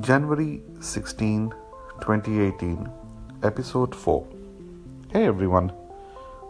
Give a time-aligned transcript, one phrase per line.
[0.00, 1.50] January 16,
[2.00, 2.88] 2018,
[3.42, 4.26] Episode 4.
[5.12, 5.72] Hey everyone,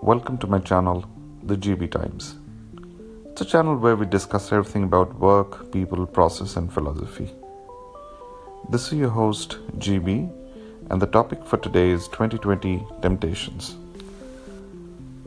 [0.00, 1.04] welcome to my channel,
[1.42, 2.36] The GB Times.
[3.26, 7.30] It's a channel where we discuss everything about work, people, process, and philosophy.
[8.70, 10.30] This is your host, GB,
[10.90, 13.76] and the topic for today is 2020 Temptations.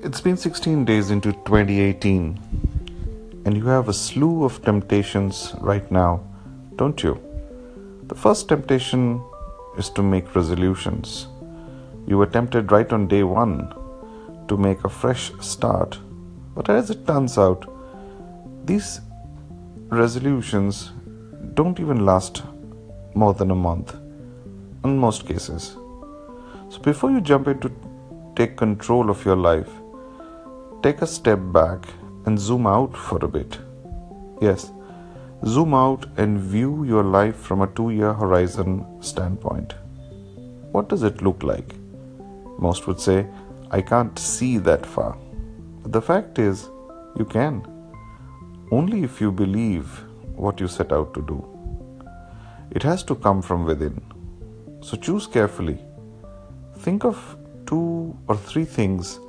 [0.03, 2.39] It's been 16 days into 2018,
[3.45, 6.21] and you have a slew of temptations right now,
[6.75, 7.19] don't you?
[8.07, 9.23] The first temptation
[9.77, 11.27] is to make resolutions.
[12.07, 13.73] You were tempted right on day one
[14.47, 15.97] to make a fresh start,
[16.53, 17.65] but as it turns out,
[18.65, 19.01] these
[19.89, 20.91] resolutions
[21.53, 22.43] don't even last
[23.13, 23.95] more than a month
[24.83, 25.77] in most cases.
[26.69, 27.71] So before you jump in to
[28.35, 29.69] take control of your life,
[30.83, 31.87] take a step back
[32.25, 33.57] and zoom out for a bit.
[34.41, 34.71] Yes,
[35.47, 39.75] zoom out and view your life from a two year horizon standpoint.
[40.71, 41.75] What does it look like?
[42.57, 43.27] Most would say,
[43.69, 45.17] I can't see that far.
[45.83, 46.69] But the fact is,
[47.17, 47.63] you can.
[48.71, 50.03] Only if you believe
[50.35, 51.39] what you set out to do.
[52.71, 54.01] It has to come from within.
[54.81, 55.79] So choose carefully.
[56.79, 59.19] Think of two or three things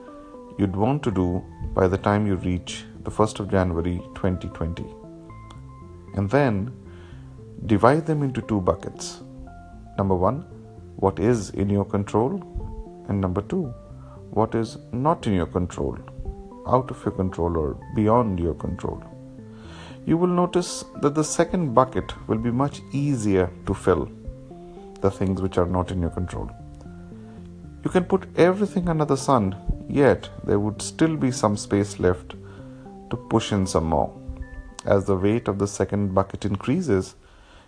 [0.59, 5.06] you'd want to do by the time you reach the 1st of January 2020.
[6.17, 6.73] And then
[7.67, 9.21] divide them into two buckets.
[9.99, 10.41] Number one,
[10.97, 12.33] what is in your control?
[13.09, 13.67] And number two,
[14.31, 15.97] what is not in your control,
[16.67, 19.03] out of your control, or beyond your control.
[20.05, 24.09] You will notice that the second bucket will be much easier to fill
[25.01, 26.51] the things which are not in your control.
[27.85, 29.55] You can put everything under the sun
[29.89, 32.35] yet there would still be some space left
[33.11, 34.13] to push in some more.
[34.87, 37.17] As the weight of the second bucket increases,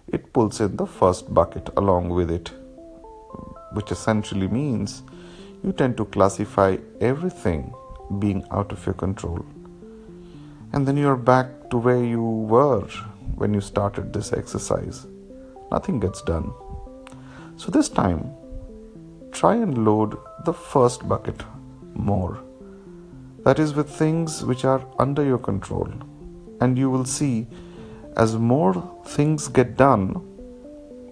[0.07, 2.53] it pulls in the first bucket along with it,
[3.73, 5.03] which essentially means
[5.65, 7.75] you tend to classify everything
[8.21, 9.45] being out of your control.
[10.73, 12.87] And then you're back to where you were
[13.35, 15.07] when you started this exercise.
[15.73, 16.53] Nothing gets done.
[17.57, 18.31] So this time,
[19.33, 21.43] try and load the first bucket
[21.95, 22.39] more.
[23.45, 25.93] That is, with things which are under your control.
[26.61, 27.47] And you will see
[28.17, 28.75] as more
[29.07, 30.25] things get done,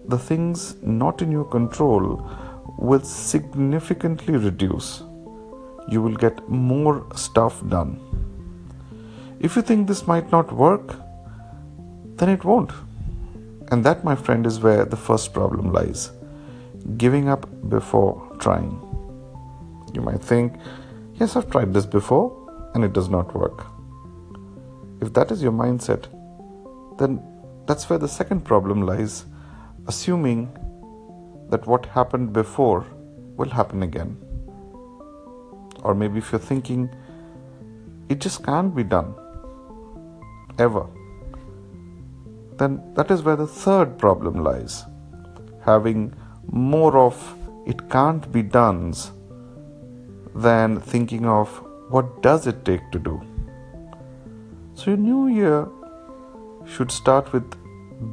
[0.08, 2.28] the things not in your control
[2.78, 5.02] will significantly reduce.
[5.88, 8.00] You will get more stuff done.
[9.40, 10.96] If you think this might not work,
[12.16, 12.72] then it won't.
[13.70, 16.10] And that, my friend, is where the first problem lies
[16.96, 18.80] giving up before trying.
[19.92, 20.54] You might think,
[21.14, 23.66] yes, I've tried this before and it does not work.
[25.00, 26.06] If that is your mindset,
[26.98, 27.22] then
[27.66, 29.24] that's where the second problem lies
[29.86, 30.50] assuming
[31.50, 32.86] that what happened before
[33.36, 34.16] will happen again.
[35.82, 36.90] Or maybe if you're thinking,
[38.08, 39.14] it just can't be done
[40.58, 40.86] ever,
[42.56, 44.84] then that is where the third problem lies
[45.64, 46.14] having
[46.50, 47.36] more of
[47.66, 49.10] it can't be done's
[50.34, 51.48] than thinking of
[51.90, 53.20] what does it take to do.
[54.76, 55.66] So your new year
[56.66, 57.50] should start with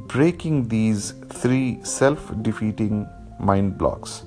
[0.08, 3.06] breaking these three self-defeating
[3.38, 4.22] mind blocks,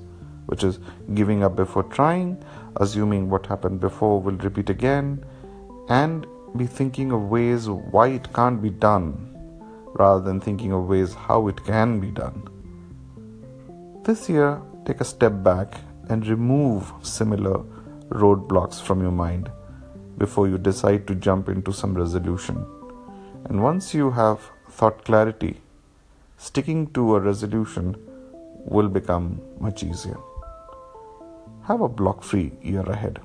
[0.46, 0.78] which is
[1.16, 2.38] giving up before trying,
[2.76, 5.26] assuming what happened before will repeat again,
[5.90, 9.36] and be thinking of ways why it can't be done
[9.96, 12.48] rather than thinking of ways how it can be done.
[14.06, 17.64] This year, take a step back and remove similar
[18.10, 19.50] roadblocks from your mind
[20.18, 22.66] before you decide to jump into some resolution.
[23.46, 24.40] And once you have
[24.70, 25.62] thought clarity,
[26.38, 27.96] sticking to a resolution
[28.66, 30.18] will become much easier.
[31.64, 33.20] Have a block free year ahead.